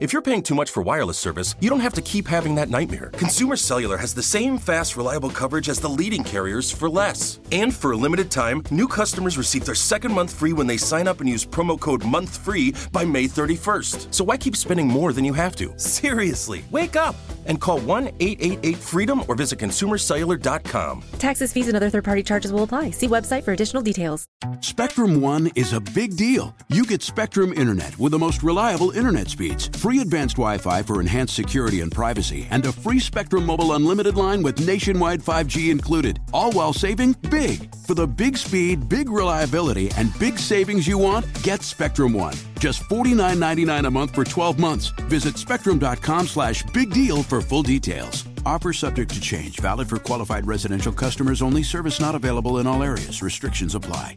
[0.00, 2.68] If you're paying too much for wireless service, you don't have to keep having that
[2.68, 3.10] nightmare.
[3.12, 7.38] Consumer Cellular has the same fast, reliable coverage as the leading carriers for less.
[7.52, 11.06] And for a limited time, new customers receive their second month free when they sign
[11.06, 14.12] up and use promo code MONTHFREE by May 31st.
[14.12, 15.72] So why keep spending more than you have to?
[15.78, 17.14] Seriously, wake up
[17.46, 21.04] and call 1 888 freedom or visit consumercellular.com.
[21.20, 22.90] Taxes, fees, and other third party charges will apply.
[22.90, 24.26] See website for additional details.
[24.60, 26.52] Spectrum One is a big deal.
[26.68, 30.98] You get Spectrum Internet with the most reliable internet speeds, free advanced Wi Fi for
[30.98, 36.20] enhanced security and privacy, and a free Spectrum Mobile Unlimited line with nationwide 5G included,
[36.32, 37.70] all while saving big.
[37.86, 42.34] For the big speed, big reliability, and big savings you want, get Spectrum One.
[42.58, 44.86] Just $49.99 a month for 12 months.
[45.10, 48.24] Visit spectrum.com slash big deal for full details.
[48.46, 49.60] Offer subject to change.
[49.60, 51.62] Valid for qualified residential customers only.
[51.62, 53.20] Service not available in all areas.
[53.22, 54.16] Restrictions apply.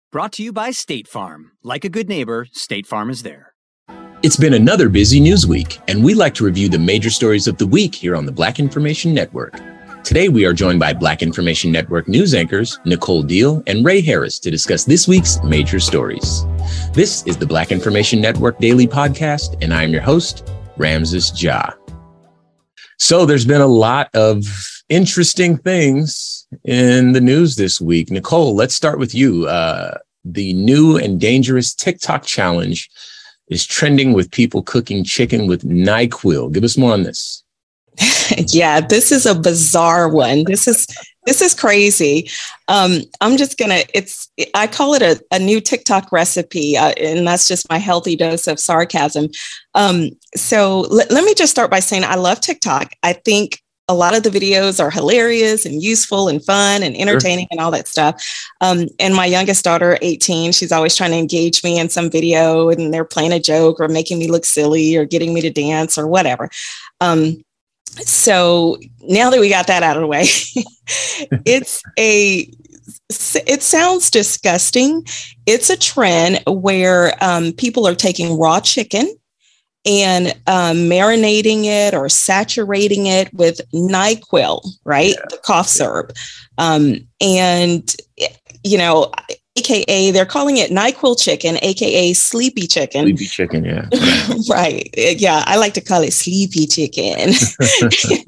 [0.11, 1.53] Brought to you by State Farm.
[1.63, 3.53] Like a good neighbor, State Farm is there.
[4.21, 7.57] It's been another busy news week, and we like to review the major stories of
[7.57, 9.57] the week here on the Black Information Network.
[10.03, 14.37] Today, we are joined by Black Information Network news anchors Nicole Deal and Ray Harris
[14.39, 16.43] to discuss this week's major stories.
[16.91, 21.69] This is the Black Information Network Daily Podcast, and I am your host, Ramses Ja.
[22.99, 24.43] So, there's been a lot of
[24.89, 28.11] interesting things in the news this week.
[28.11, 29.47] Nicole, let's start with you.
[29.47, 32.89] Uh, the new and dangerous TikTok challenge
[33.47, 36.51] is trending with people cooking chicken with NyQuil.
[36.51, 37.43] Give us more on this.
[38.47, 40.45] yeah, this is a bizarre one.
[40.45, 40.87] This is
[41.25, 42.29] this is crazy.
[42.67, 43.81] Um, I'm just gonna.
[43.93, 48.15] It's I call it a, a new TikTok recipe, uh, and that's just my healthy
[48.15, 49.27] dose of sarcasm.
[49.75, 52.93] Um, so l- let me just start by saying I love TikTok.
[53.03, 57.43] I think a lot of the videos are hilarious and useful and fun and entertaining
[57.43, 57.47] sure.
[57.51, 58.23] and all that stuff.
[58.61, 62.69] Um, and my youngest daughter, 18, she's always trying to engage me in some video
[62.69, 65.97] and they're playing a joke or making me look silly or getting me to dance
[65.97, 66.49] or whatever.
[67.01, 67.43] Um,
[67.83, 70.21] so now that we got that out of the way,
[71.45, 72.49] it's a
[73.09, 75.05] it sounds disgusting.
[75.45, 79.13] It's a trend where um, people are taking raw chicken
[79.85, 85.15] and um, marinating it or saturating it with NyQuil, right?
[85.15, 85.25] Yeah.
[85.29, 86.11] The cough syrup.
[86.57, 87.95] Um, and,
[88.63, 89.11] you know,
[89.57, 93.03] AKA, they're calling it NyQuil chicken, AKA sleepy chicken.
[93.03, 93.89] Sleepy chicken, yeah.
[94.49, 94.89] right.
[94.95, 95.43] Yeah.
[95.45, 97.33] I like to call it sleepy chicken.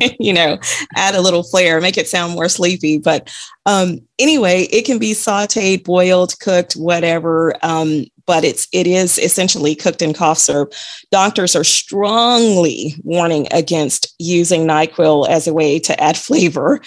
[0.20, 0.58] you know,
[0.96, 2.98] add a little flair, make it sound more sleepy.
[2.98, 3.34] But
[3.66, 7.56] um, anyway, it can be sauteed, boiled, cooked, whatever.
[7.64, 10.74] Um, but it's it is essentially cooked in cough syrup.
[11.12, 16.82] Doctors are strongly warning against using NyQuil as a way to add flavor.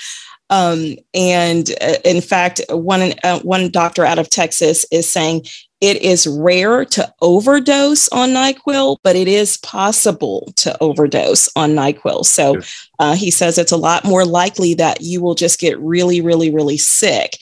[0.48, 5.46] Um, and uh, in fact, one uh, one doctor out of Texas is saying
[5.80, 12.24] it is rare to overdose on NyQuil, but it is possible to overdose on NyQuil.
[12.24, 12.60] So
[12.98, 16.50] uh, he says it's a lot more likely that you will just get really, really,
[16.50, 17.38] really sick.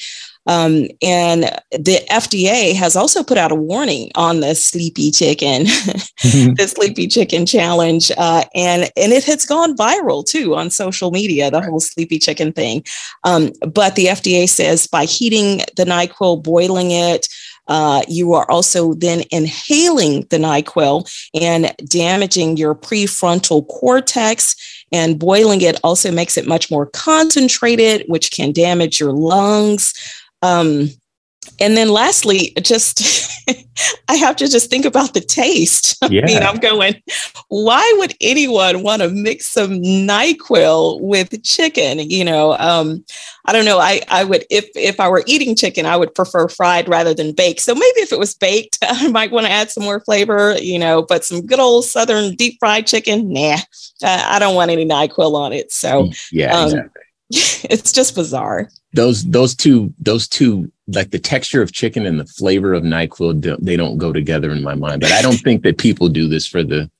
[0.46, 6.54] Um, and the FDA has also put out a warning on the sleepy chicken, mm-hmm.
[6.56, 8.10] the sleepy chicken challenge.
[8.16, 12.52] Uh, and, and it has gone viral too on social media, the whole sleepy chicken
[12.52, 12.84] thing.
[13.24, 17.28] Um, but the FDA says by heating the NyQuil, boiling it,
[17.66, 24.54] uh, you are also then inhaling the NyQuil and damaging your prefrontal cortex.
[24.92, 29.94] And boiling it also makes it much more concentrated, which can damage your lungs.
[30.44, 30.90] Um,
[31.60, 33.02] and then lastly, just
[34.08, 35.96] I have to just think about the taste.
[36.10, 36.22] Yeah.
[36.24, 37.00] I mean, I'm going,
[37.48, 41.98] why would anyone want to mix some NyQuil with chicken?
[41.98, 43.04] You know, um,
[43.44, 43.78] I don't know.
[43.78, 47.32] I, I would if if I were eating chicken, I would prefer fried rather than
[47.32, 47.60] baked.
[47.60, 50.78] So maybe if it was baked, I might want to add some more flavor, you
[50.78, 53.58] know, but some good old southern deep fried chicken, nah.
[54.02, 55.72] Uh, I don't want any NyQuil on it.
[55.72, 57.02] So yeah, um, exactly.
[57.30, 62.26] it's just bizarre those those two those two like the texture of chicken and the
[62.26, 65.00] flavor of NyQuil they don't go together in my mind.
[65.00, 66.90] But I don't think that people do this for the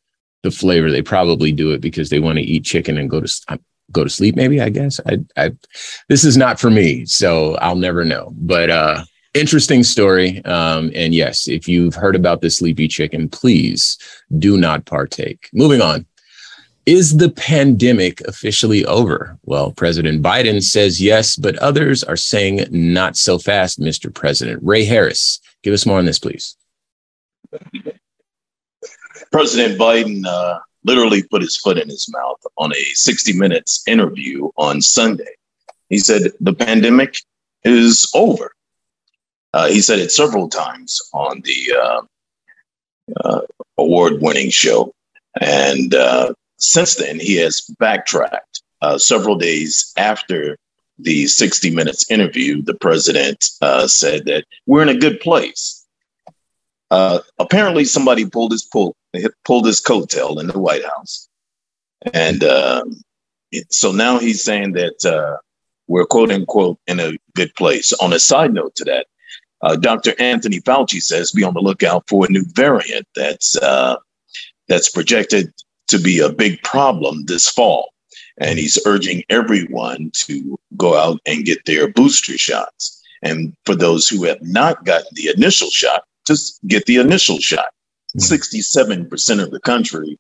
[0.43, 0.91] the flavor.
[0.91, 3.61] They probably do it because they want to eat chicken and go to
[3.93, 4.37] go to sleep.
[4.37, 5.52] Maybe I guess I I
[6.08, 8.32] this is not for me, so I'll never know.
[8.37, 10.44] But uh, interesting story.
[10.44, 13.99] Um, and yes, if you've heard about the sleepy chicken, please
[14.38, 15.49] do not partake.
[15.52, 16.06] Moving on.
[16.86, 19.38] Is the pandemic officially over?
[19.44, 24.12] Well, President Biden says yes, but others are saying not so fast, Mr.
[24.12, 24.62] President.
[24.62, 26.56] Ray Harris, give us more on this, please.
[29.32, 34.50] President Biden uh, literally put his foot in his mouth on a 60 Minutes interview
[34.56, 35.34] on Sunday.
[35.88, 37.16] He said the pandemic
[37.64, 38.52] is over.
[39.54, 42.02] Uh, he said it several times on the uh,
[43.25, 43.40] uh
[43.78, 44.92] award winning show.
[45.40, 48.62] And uh, since then, he has backtracked.
[48.82, 50.58] Uh, several days after
[50.98, 53.42] the 60 Minutes interview, the president
[53.86, 55.86] said that we're in a good place.
[56.90, 58.94] apparently, somebody pulled his pull,
[59.44, 61.28] pulled his coattail in the White House.
[62.12, 62.42] And
[63.52, 65.40] it, so now he's saying that
[65.86, 67.92] we're quote unquote in a good place.
[67.94, 69.06] On a side note to that,
[69.62, 70.14] uh, Dr.
[70.18, 73.96] Anthony Fauci says be on the lookout for a new variant that's uh,
[74.68, 75.52] that's projected
[75.88, 77.92] to be a big problem this fall,
[78.38, 83.02] and he's urging everyone to go out and get their booster shots.
[83.22, 87.69] And for those who have not gotten the initial shot, just get the initial shot.
[88.12, 88.20] Hmm.
[88.20, 90.19] Sixty-seven percent of the country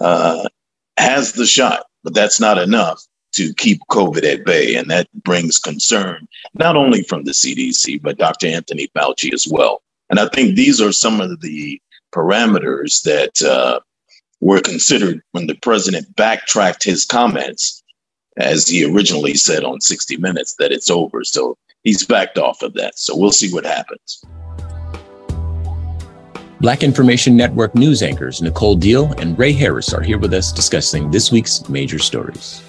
[0.00, 0.48] uh,
[0.96, 4.76] has the shot, but that's not enough to keep COVID at bay.
[4.76, 8.46] And that brings concern, not only from the CDC, but Dr.
[8.46, 9.82] Anthony Fauci as well.
[10.08, 11.80] And I think these are some of the
[12.14, 13.80] parameters that uh,
[14.40, 17.82] were considered when the president backtracked his comments,
[18.36, 21.24] as he originally said on 60 Minutes, that it's over.
[21.24, 22.98] So he's backed off of that.
[22.98, 24.22] So we'll see what happens.
[26.60, 31.10] Black Information Network news anchors Nicole Deal and Ray Harris are here with us discussing
[31.10, 32.62] this week's major stories.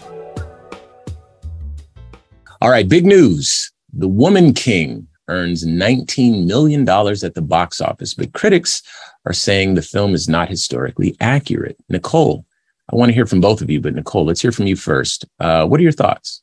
[2.61, 3.71] All right, big news.
[3.93, 8.81] The Woman King earns $19 million at the box office, but critics
[9.27, 11.77] are saying the film is not historically accurate.
[11.89, 12.45] Nicole,
[12.91, 15.25] I want to hear from both of you, but Nicole, let's hear from you first.
[15.39, 16.41] Uh, what are your thoughts?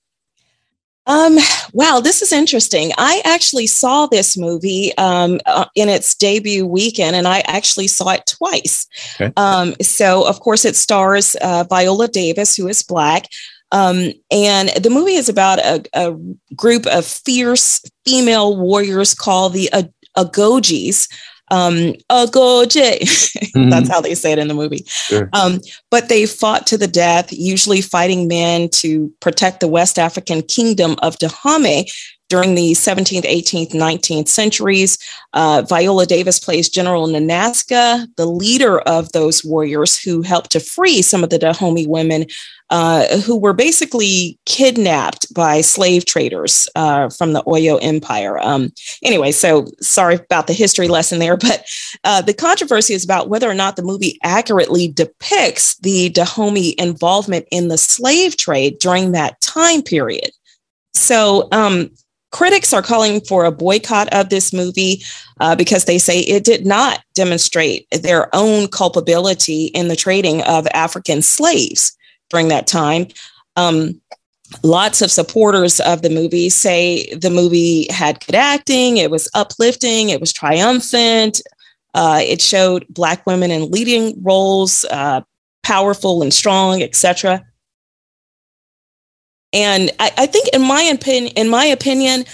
[1.07, 1.37] Um,
[1.73, 2.93] wow, this is interesting.
[2.99, 8.11] I actually saw this movie um, uh, in its debut weekend, and I actually saw
[8.11, 8.87] it twice.
[9.21, 9.33] Okay.
[9.37, 13.29] Um, so, of course, it stars uh, Viola Davis, who is Black.
[13.73, 16.17] Um, and the movie is about a, a,
[16.55, 19.69] group of fierce female warriors called the
[20.17, 21.09] Agojies.
[21.55, 22.99] Um, Agoje.
[23.01, 23.71] mm-hmm.
[23.71, 24.85] That's how they say it in the movie.
[24.87, 25.29] Sure.
[25.33, 25.61] Um,
[25.91, 30.97] but they fought to the death, usually fighting men to protect the West African kingdom
[31.03, 31.89] of Dahomey
[32.29, 34.99] during the 17th, 18th, 19th centuries.
[35.35, 41.03] Uh, Viola Davis plays General Nanisca, the leader of those warriors who helped to free
[41.03, 42.26] some of the Dahomey women
[42.71, 48.38] uh, who were basically kidnapped by slave traders uh, from the Oyo Empire.
[48.38, 48.73] Um,
[49.03, 51.65] anyway, so sorry about the history lesson there, but
[52.05, 57.47] uh, the controversy is about whether or not the movie accurately depicts the Dahomey involvement
[57.50, 60.31] in the slave trade during that time period.
[60.94, 61.91] So, um,
[62.35, 65.01] critics are calling for a boycott of this movie
[65.39, 70.67] uh, because they say it did not demonstrate their own culpability in the trading of
[70.75, 71.97] African slaves
[72.31, 73.07] during that time.
[73.55, 74.01] Um,
[74.65, 80.09] lots of supporters of the movie say the movie had good acting, it was uplifting,
[80.09, 81.41] it was triumphant,
[81.95, 85.20] uh, it showed Black women in leading roles, uh,
[85.63, 87.44] powerful and strong, etc.
[89.55, 92.25] And I, I think, in my opinion, in my opinion,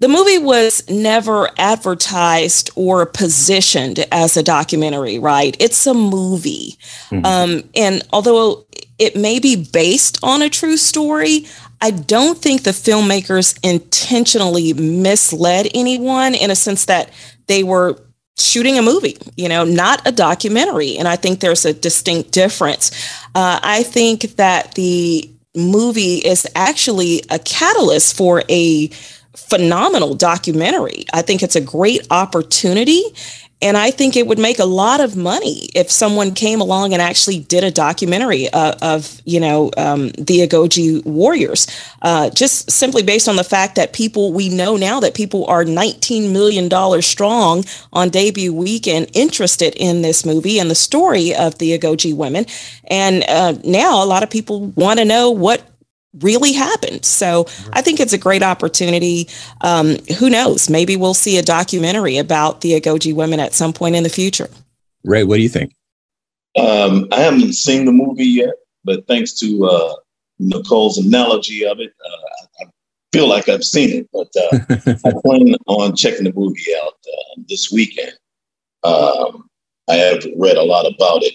[0.00, 5.56] the movie was never advertised or positioned as a documentary, right?
[5.58, 6.76] It's a movie.
[7.10, 7.26] Mm-hmm.
[7.26, 8.66] Um, and although
[8.98, 11.46] it may be based on a true story,
[11.80, 17.10] I don't think the filmmakers intentionally misled anyone in a sense that
[17.46, 18.00] they were
[18.36, 20.96] shooting a movie, you know, not a documentary.
[20.96, 22.92] And I think there's a distinct difference.
[23.34, 28.88] Uh, I think that the movie is actually a catalyst for a
[29.36, 31.04] phenomenal documentary.
[31.12, 33.02] I think it's a great opportunity.
[33.60, 37.02] And I think it would make a lot of money if someone came along and
[37.02, 41.66] actually did a documentary uh, of, you know, um, the Agojie warriors,
[42.02, 45.64] uh, just simply based on the fact that people, we know now that people are
[45.64, 51.76] $19 million strong on debut weekend interested in this movie and the story of the
[51.76, 52.46] Agojie women.
[52.84, 55.68] And uh, now a lot of people want to know what
[56.20, 57.04] really happened.
[57.04, 59.28] So I think it's a great opportunity.
[59.60, 60.70] Um, who knows?
[60.70, 64.48] Maybe we'll see a documentary about the Agojie women at some point in the future.
[65.04, 65.74] Ray, what do you think?
[66.56, 69.94] Um, I haven't seen the movie yet, but thanks to uh,
[70.38, 72.70] Nicole's analogy of it, uh, I,
[73.10, 77.40] feel like I've seen it, but uh, I plan on checking the movie out uh,
[77.48, 78.12] this weekend.
[78.84, 79.48] Um,
[79.88, 81.34] I have read a lot about it.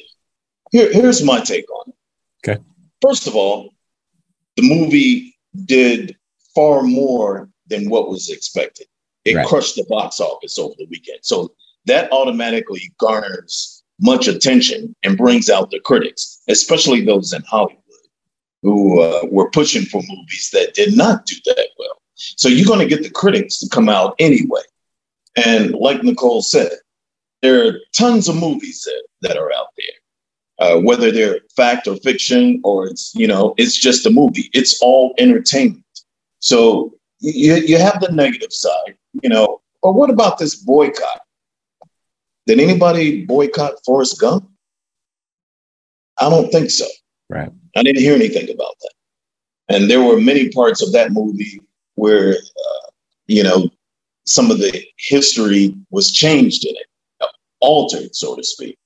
[0.72, 1.96] Here, here's my take on it.
[2.48, 2.64] Okay.
[3.02, 3.73] First of all,
[4.56, 6.16] the movie did
[6.56, 8.88] far more than what was expected.
[9.26, 9.48] It Right.
[9.48, 11.20] crushed the box office over the weekend.
[11.22, 11.54] So
[11.86, 17.80] that automatically garners much attention and brings out the critics, especially those in Hollywood
[18.62, 22.02] who uh, were pushing for movies that did not do that well.
[22.16, 24.62] So you're going to get the critics to come out anyway.
[25.46, 26.72] And like Nicole said,
[27.42, 29.96] there are tons of movies that, that are out there,
[30.64, 34.50] uh, whether they're fact or fiction, or it's, you know, it's just a movie.
[34.54, 35.84] It's all entertainment.
[36.40, 41.22] So you, you have the negative side, you know, but what about this boycott?
[42.48, 44.50] Did anybody boycott Forrest Gump?
[46.18, 46.86] I don't think so.
[47.30, 47.52] Right.
[47.76, 48.94] I didn't hear anything about that.
[49.70, 51.60] And there were many parts of that movie
[51.96, 52.90] where, uh,
[53.28, 53.70] you know,
[54.26, 56.88] some of the history was changed in it,
[57.60, 58.78] altered, so to speak.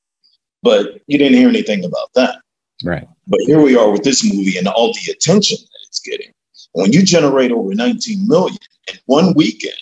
[0.64, 2.40] But you didn't hear anything about that.
[2.84, 3.08] Right.
[3.28, 6.32] But here we are with this movie and all the attention that it's getting.
[6.74, 8.58] When you generate over 19 million
[8.92, 9.74] in one weekend,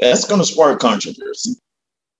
[0.00, 1.56] that's going to spark controversy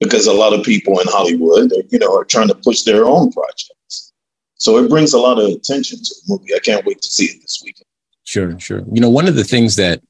[0.00, 3.30] because a lot of people in Hollywood, you know, are trying to push their own
[3.32, 4.12] projects.
[4.54, 6.54] So it brings a lot of attention to the movie.
[6.54, 7.86] I can't wait to see it this weekend.
[8.24, 8.82] Sure, sure.
[8.92, 10.00] You know, one of the things that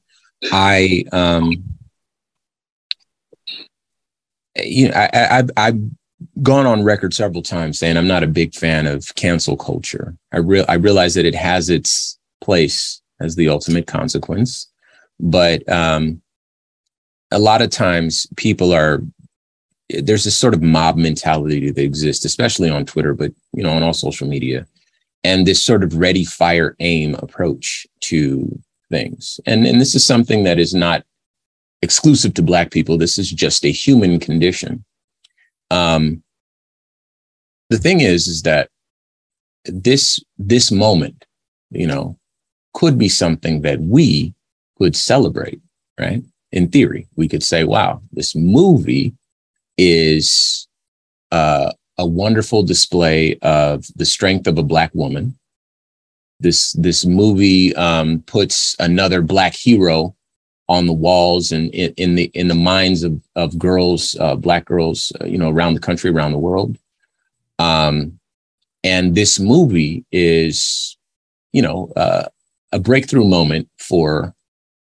[0.51, 1.63] I, um,
[4.55, 5.81] you know, I, I, I've
[6.41, 10.15] gone on record several times saying I'm not a big fan of cancel culture.
[10.31, 14.67] I real, I realize that it has its place as the ultimate consequence,
[15.19, 16.21] but um,
[17.31, 19.01] a lot of times people are
[19.89, 23.83] there's this sort of mob mentality that exists, especially on Twitter, but you know, on
[23.83, 24.65] all social media,
[25.23, 29.39] and this sort of ready, fire, aim approach to things.
[29.45, 31.03] And and this is something that is not
[31.81, 32.97] exclusive to Black people.
[32.97, 34.83] This is just a human condition.
[35.71, 36.23] Um,
[37.69, 38.69] the thing is, is that
[39.65, 41.25] this this moment,
[41.71, 42.17] you know,
[42.73, 44.33] could be something that we
[44.77, 45.61] could celebrate,
[45.99, 46.23] right?
[46.51, 49.13] In theory, we could say, "Wow, this movie."
[49.77, 50.67] is
[51.31, 55.37] uh, a wonderful display of the strength of a black woman.
[56.39, 60.15] This this movie um, puts another black hero
[60.69, 64.65] on the walls and in, in the in the minds of of girls, uh, black
[64.65, 66.77] girls, uh, you know, around the country, around the world.
[67.59, 68.19] Um,
[68.83, 70.97] and this movie is,
[71.51, 72.25] you know, uh,
[72.71, 74.33] a breakthrough moment for,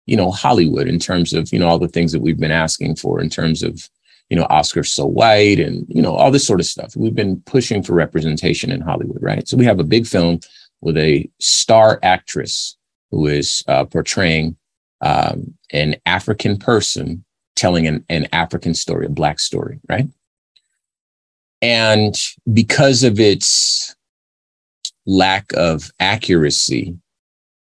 [0.06, 2.97] you know, Hollywood in terms of you know all the things that we've been asking
[2.97, 3.88] for in terms of
[4.28, 6.97] you know, Oscars so white and, you know, all this sort of stuff.
[6.97, 9.47] We've been pushing for representation in Hollywood, right?
[9.47, 10.40] So we have a big film
[10.80, 12.76] with a star actress
[13.11, 14.56] who is uh, portraying
[15.00, 17.25] um, an African person
[17.55, 20.09] telling an, an African story, a Black story, right?
[21.62, 22.15] And
[22.53, 23.95] because of its
[25.07, 26.97] lack of accuracy,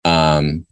[0.04, 0.66] um,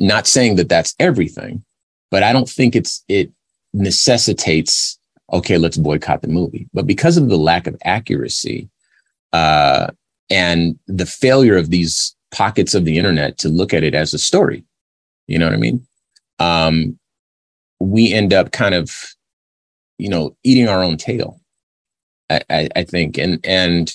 [0.00, 1.64] not saying that that's everything,
[2.10, 3.30] but I don't think it's, it
[3.74, 4.98] necessitates
[5.32, 8.68] okay let's boycott the movie but because of the lack of accuracy
[9.32, 9.88] uh,
[10.30, 14.18] and the failure of these pockets of the internet to look at it as a
[14.18, 14.64] story
[15.26, 15.86] you know what i mean
[16.40, 16.98] um,
[17.78, 19.14] we end up kind of
[19.98, 21.40] you know eating our own tail
[22.30, 23.92] I, I, I think and and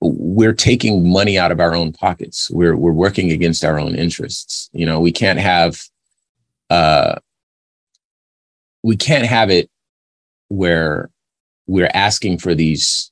[0.00, 4.70] we're taking money out of our own pockets we're we're working against our own interests
[4.72, 5.82] you know we can't have
[6.70, 7.16] uh
[8.82, 9.70] we can't have it
[10.48, 11.10] where
[11.66, 13.10] we're asking for these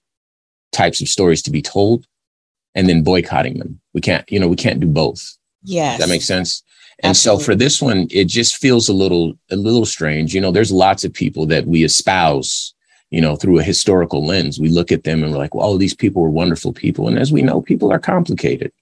[0.73, 2.07] types of stories to be told
[2.75, 3.81] and then boycotting them.
[3.95, 5.37] We can't, you know, we can't do both.
[5.63, 5.99] Yes.
[5.99, 6.63] Does that makes sense.
[7.01, 7.43] And Absolutely.
[7.43, 10.35] so for this one, it just feels a little, a little strange.
[10.35, 12.75] You know, there's lots of people that we espouse,
[13.11, 14.59] you know, through a historical lens.
[14.59, 17.07] We look at them and we're like, well, all these people were wonderful people.
[17.07, 18.73] And as we know, people are complicated.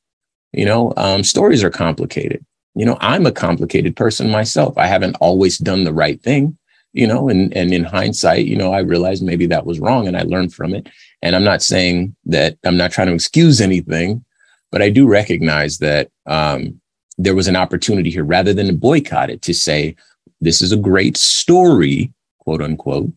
[0.52, 2.44] You know, um, stories are complicated.
[2.74, 4.78] You know, I'm a complicated person myself.
[4.78, 6.56] I haven't always done the right thing
[6.96, 10.16] you know and and in hindsight you know i realized maybe that was wrong and
[10.16, 10.88] i learned from it
[11.20, 14.24] and i'm not saying that i'm not trying to excuse anything
[14.72, 16.80] but i do recognize that um,
[17.18, 19.94] there was an opportunity here rather than to boycott it to say
[20.40, 23.10] this is a great story quote unquote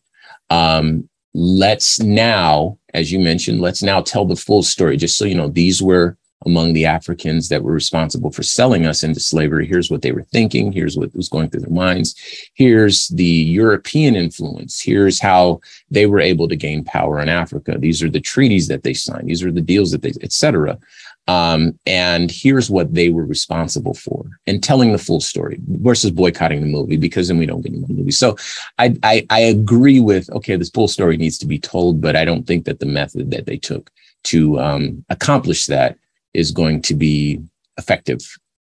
[0.49, 5.35] um, let's now as you mentioned let's now tell the full story just so you
[5.35, 9.67] know these were among the Africans that were responsible for selling us into slavery.
[9.67, 10.71] Here's what they were thinking.
[10.71, 12.15] Here's what was going through their minds.
[12.53, 14.81] Here's the European influence.
[14.81, 15.59] Here's how
[15.91, 17.77] they were able to gain power in Africa.
[17.77, 19.29] These are the treaties that they signed.
[19.29, 20.79] These are the deals that they, etc.
[21.27, 26.61] Um, and here's what they were responsible for and telling the full story versus boycotting
[26.61, 28.17] the movie because then we don't get any more movies.
[28.17, 28.35] So
[28.79, 32.25] I, I, I agree with, okay, this full story needs to be told, but I
[32.25, 33.91] don't think that the method that they took
[34.23, 35.97] to um, accomplish that
[36.33, 37.39] is going to be
[37.77, 38.19] effective,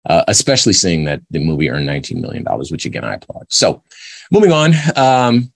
[0.09, 3.47] uh, especially seeing that the movie earned $19 million, which again, I applaud.
[3.51, 3.83] So
[4.31, 5.53] moving on, um,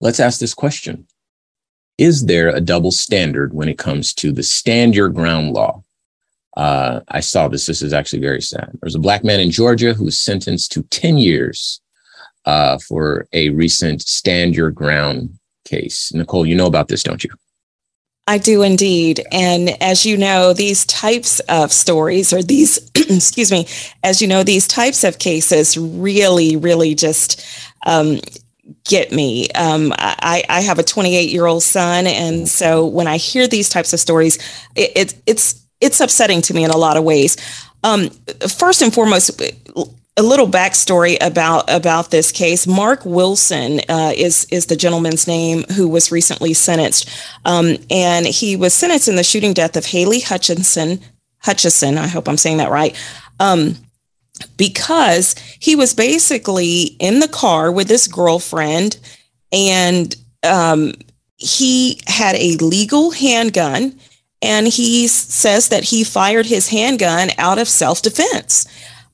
[0.00, 1.06] let's ask this question.
[2.00, 5.84] Is there a double standard when it comes to the stand your ground law?
[6.56, 7.66] Uh, I saw this.
[7.66, 8.70] This is actually very sad.
[8.80, 11.82] There's a black man in Georgia who was sentenced to 10 years
[12.46, 16.10] uh, for a recent stand your ground case.
[16.14, 17.30] Nicole, you know about this, don't you?
[18.26, 19.22] I do indeed.
[19.30, 23.66] And as you know, these types of stories or these, excuse me,
[24.02, 27.44] as you know, these types of cases really, really just
[27.84, 28.20] um,
[28.84, 29.50] get me.
[29.50, 32.06] Um, I, I have a 28 year old son.
[32.06, 34.36] And so when I hear these types of stories,
[34.74, 37.36] it, it, it's it's upsetting to me in a lot of ways.
[37.82, 38.10] Um,
[38.48, 39.40] first and foremost,
[40.16, 42.66] a little backstory about about this case.
[42.66, 47.08] Marc Wilson uh, is is the gentleman's name who was recently sentenced,
[47.44, 51.00] um, and he was sentenced in the shooting death of Haley Hutchinson.
[51.38, 52.94] Hutchison, I hope I'm saying that right.
[53.38, 53.76] Um,
[54.56, 58.98] because he was basically in the car with his girlfriend,
[59.52, 60.92] and um,
[61.36, 63.98] he had a legal handgun
[64.42, 68.66] and he says that he fired his handgun out of self defense.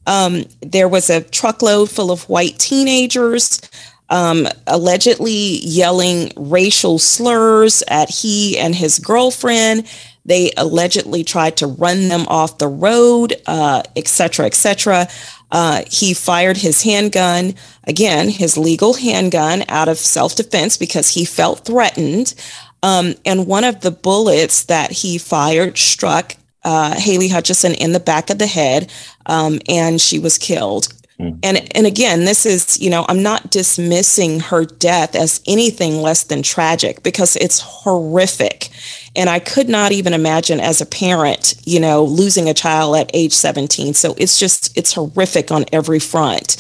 [0.07, 3.61] Um, there was a truckload full of white teenagers
[4.09, 9.87] um, allegedly yelling racial slurs at he and his girlfriend.
[10.27, 15.09] They allegedly tried to run them off the road, uh, et cetera, et cetera.
[15.51, 17.55] Uh, he fired his handgun,
[17.85, 22.35] again, his legal handgun, out of self defense because he felt threatened.
[22.83, 28.01] Um, and one of the bullets that he fired struck uh, Haley Hutchison in the
[28.01, 28.93] back of the head,
[29.27, 30.89] um, and she was killed.
[31.21, 31.39] Mm.
[31.43, 36.25] And and again, this is you know I'm not dismissing her death as anything less
[36.25, 38.69] than tragic because it's horrific,
[39.17, 43.11] and I could not even imagine as a parent, you know, losing a child at
[43.15, 43.95] age 17.
[43.95, 46.57] So it's just it's horrific on every front.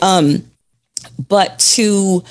[0.00, 0.50] Um,
[1.28, 2.22] but to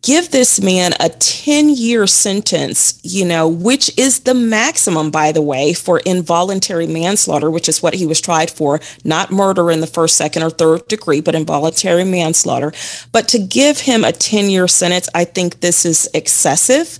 [0.00, 5.42] give this man a 10 year sentence, you know, which is the maximum, by the
[5.42, 9.86] way, for involuntary manslaughter, which is what he was tried for, not murder in the
[9.86, 12.72] first, second, or third degree, but involuntary manslaughter.
[13.12, 16.98] But to give him a 10 year sentence, I think this is excessive.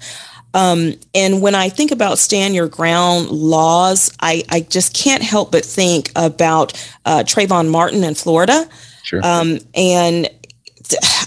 [0.54, 5.52] Um, and when I think about stand your ground laws, I, I just can't help
[5.52, 6.72] but think about
[7.04, 8.68] uh, Trayvon Martin in Florida.
[9.02, 9.20] Sure.
[9.24, 10.28] Um, and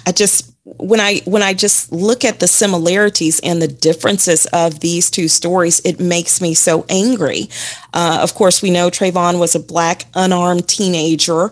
[0.06, 4.80] I just when I when I just look at the similarities and the differences of
[4.80, 7.50] these two stories, it makes me so angry.
[7.94, 11.52] Uh, of course, we know Trayvon was a black unarmed teenager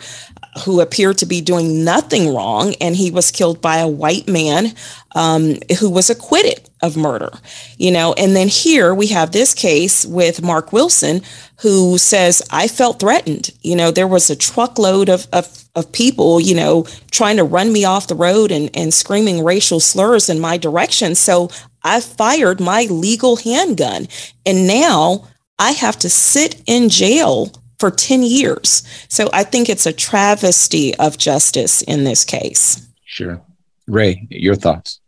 [0.65, 4.73] who appeared to be doing nothing wrong, and he was killed by a white man
[5.15, 7.31] um, who was acquitted of murder.
[7.77, 11.21] You know, and then here we have this case with Marc Wilson,
[11.61, 13.49] who says, I felt threatened.
[13.61, 17.71] You know, there was a truckload of, of, of people, you know, trying to run
[17.71, 21.15] me off the road and, and screaming racial slurs in my direction.
[21.15, 21.49] So
[21.83, 24.07] I fired my legal handgun.
[24.45, 28.83] And now I have to sit in jail for 10 years.
[29.07, 32.85] So I think it's a travesty of justice in this case.
[33.05, 33.41] Sure.
[33.87, 34.99] Ray, your thoughts?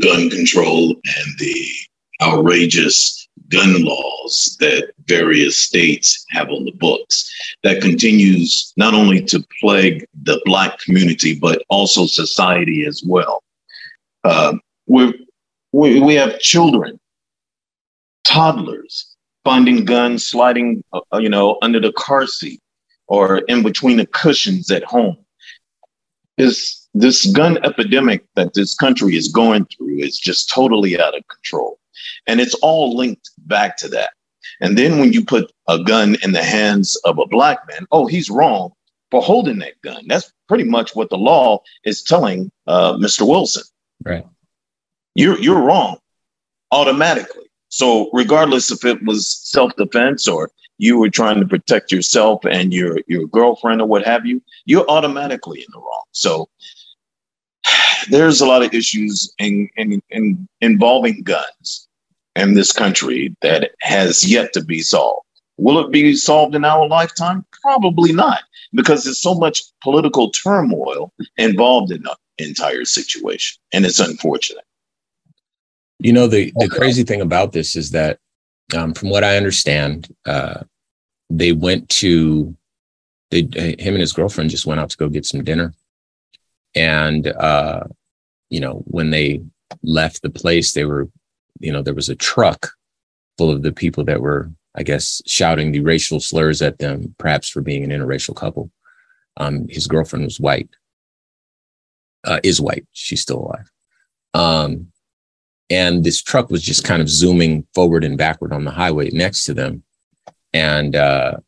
[0.00, 1.66] Gun control and the
[2.22, 7.30] outrageous gun laws that various states have on the books
[7.62, 13.42] that continues not only to plague the Black community, but also society as well.
[14.24, 14.54] Uh,
[14.86, 15.26] we
[15.72, 17.00] we, have children,
[18.24, 22.60] toddlers, finding guns sliding, uh, you know, under the car seat
[23.06, 25.16] or in between the cushions at home.
[26.38, 31.26] Is this gun epidemic that this country is going through is just totally out of
[31.28, 31.78] control.
[32.26, 34.12] And it's all linked back to that.
[34.60, 38.06] And then when you put a gun in the hands of a black man, oh,
[38.06, 38.72] he's wrong
[39.10, 40.04] for holding that gun.
[40.06, 43.26] That's pretty much what the law is telling uh, Mr.
[43.26, 43.64] Wilson.
[44.04, 44.26] Right.
[45.14, 45.98] You're you're wrong
[46.70, 47.44] automatically.
[47.68, 52.98] So regardless if it was self-defense or you were trying to protect yourself and your
[53.06, 56.04] your girlfriend or what have you, you're automatically in the wrong.
[56.12, 56.48] So
[58.10, 61.88] there's a lot of issues in, in, in involving guns
[62.36, 65.26] in this country that has yet to be solved.
[65.58, 67.44] Will it be solved in our lifetime?
[67.60, 68.40] Probably not,
[68.72, 74.64] because there's so much political turmoil involved in the entire situation, and it's unfortunate.
[75.98, 78.18] You know, the the crazy thing about this is that
[78.74, 80.62] um, from what I understand, uh,
[81.30, 82.56] they went to
[83.30, 83.42] they
[83.78, 85.74] him and his girlfriend just went out to go get some dinner,
[86.74, 87.84] and uh,
[88.50, 89.42] you know when they
[89.82, 91.08] left the place, they were
[91.60, 92.72] you know there was a truck
[93.38, 97.48] full of the people that were I guess shouting the racial slurs at them, perhaps
[97.48, 98.70] for being an interracial couple.
[99.36, 100.68] Um, his girlfriend was white,
[102.24, 102.86] uh, is white.
[102.92, 103.70] She's still alive.
[104.34, 104.92] Um,
[105.70, 109.44] and this truck was just kind of zooming forward and backward on the highway next
[109.46, 109.82] to them.
[110.52, 111.38] And uh,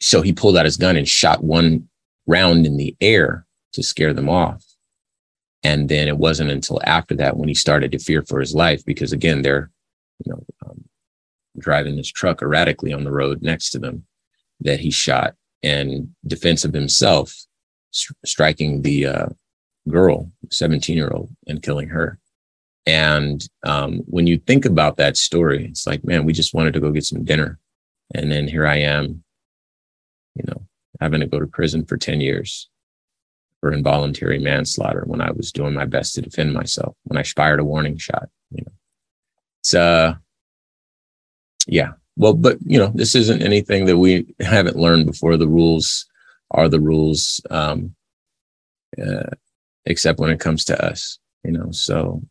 [0.00, 1.88] so he pulled out his gun and shot one
[2.26, 4.64] round in the air to scare them off.
[5.62, 8.84] And then it wasn't until after that when he started to fear for his life
[8.84, 9.70] because again they're,
[10.24, 10.84] you know, um,
[11.58, 14.04] driving this truck erratically on the road next to them
[14.60, 17.34] that he shot in defense of himself,
[18.24, 19.26] striking the uh,
[19.88, 22.18] girl, 17 year old, and killing her.
[22.86, 26.80] And um, when you think about that story, it's like, man, we just wanted to
[26.80, 27.58] go get some dinner.
[28.14, 29.22] And then here I am,
[30.34, 30.66] you know,
[31.00, 32.69] having to go to prison for 10 years
[33.60, 37.60] for involuntary manslaughter when I was doing my best to defend myself, when I fired
[37.60, 38.72] a warning shot, you know.
[39.60, 40.14] It's, uh,
[41.66, 41.92] yeah.
[42.16, 45.36] Well, but, you know, this isn't anything that we haven't learned before.
[45.36, 46.06] The rules
[46.50, 47.94] are the rules, um,
[49.00, 49.30] uh,
[49.84, 51.70] except when it comes to us, you know.
[51.70, 52.22] So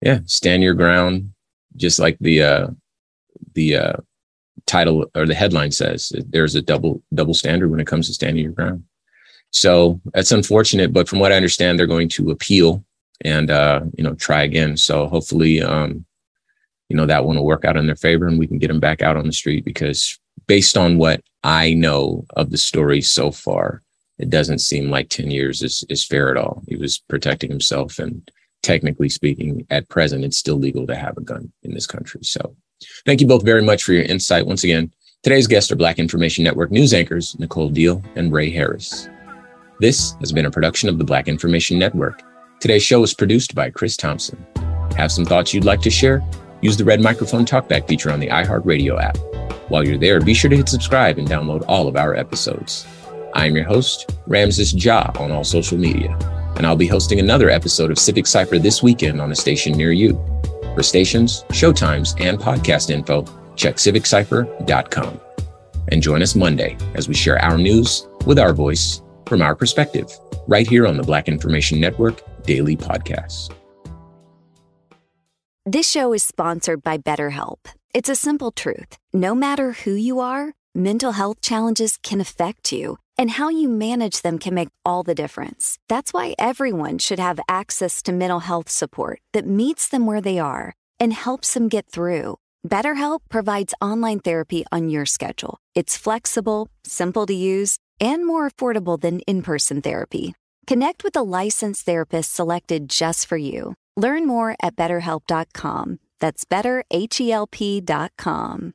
[0.00, 1.32] yeah, stand your ground,
[1.76, 2.66] just like the uh,
[3.54, 3.96] the uh,
[4.66, 6.12] title or the headline says.
[6.28, 8.84] There's a double double standard when it comes to standing your ground.
[9.50, 12.84] So that's unfortunate, but from what I understand, they're going to appeal
[13.22, 14.76] and uh, you know try again.
[14.76, 16.04] So hopefully, um,
[16.88, 18.80] you know that one will work out in their favor, and we can get them
[18.80, 19.64] back out on the street.
[19.64, 23.82] Because based on what I know of the story so far,
[24.18, 26.62] it doesn't seem like ten years is is fair at all.
[26.68, 28.30] He was protecting himself and
[28.62, 32.20] technically speaking, at present, it's still legal to have a gun in this country.
[32.22, 32.56] So
[33.06, 34.46] thank you both very much for your insight.
[34.46, 39.08] Once again, today's guests are Black Information Network news anchors Nicole Deal and Ray Harris.
[39.80, 42.22] This has been a production of the Black Information Network.
[42.60, 44.44] Today's show was produced by Chris Thompson.
[44.96, 46.22] Have some thoughts you'd like to share?
[46.60, 49.16] Use the red microphone talkback feature on the iHeartRadio app.
[49.70, 52.86] While you're there, be sure to hit subscribe and download all of our episodes.
[53.34, 56.16] I am your host, Ramses Ja, on all social media
[56.58, 59.92] and I'll be hosting another episode of Civic Cypher this weekend on a station near
[59.92, 60.14] you.
[60.74, 65.20] For stations, showtimes, and podcast info, check civiccypher.com.
[65.90, 70.10] And join us Monday as we share our news with our voice from our perspective,
[70.46, 73.52] right here on the Black Information Network Daily Podcast.
[75.66, 77.58] This show is sponsored by BetterHelp.
[77.92, 78.96] It's a simple truth.
[79.12, 84.22] No matter who you are, mental health challenges can affect you and how you manage
[84.22, 85.78] them can make all the difference.
[85.88, 90.38] That's why everyone should have access to mental health support that meets them where they
[90.38, 92.36] are and helps them get through.
[92.66, 95.58] BetterHelp provides online therapy on your schedule.
[95.74, 100.34] It's flexible, simple to use, and more affordable than in person therapy.
[100.66, 103.74] Connect with a licensed therapist selected just for you.
[103.96, 105.98] Learn more at betterhelp.com.
[106.20, 108.74] That's betterhelp.com.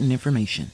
[0.01, 0.71] important information.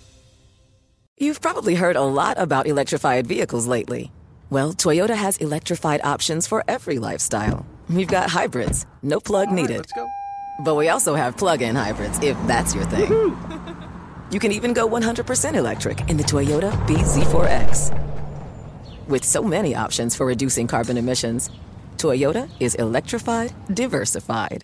[1.19, 4.11] You've probably heard a lot about electrified vehicles lately.
[4.49, 7.65] Well, Toyota has electrified options for every lifestyle.
[7.89, 9.77] We've got hybrids, no plug needed.
[9.77, 10.07] Let's go.
[10.59, 13.09] But we also have plug in hybrids, if that's your thing.
[14.31, 17.91] you can even go 100% electric in the Toyota BZ4X.
[19.07, 21.49] With so many options for reducing carbon emissions,
[21.97, 24.63] Toyota is electrified, diversified.